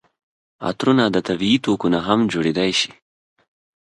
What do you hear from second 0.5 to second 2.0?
عطرونه د طبیعي توکو نه